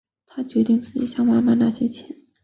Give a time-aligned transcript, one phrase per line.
[0.25, 2.19] 她决定向自己妈妈拿些钱